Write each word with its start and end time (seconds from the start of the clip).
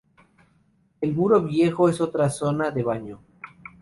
El 0.99 1.13
Muro 1.13 1.43
Viejo 1.43 1.87
es 1.87 2.01
otra 2.01 2.31
zona 2.31 2.71
de 2.71 2.81
baño. 2.81 3.21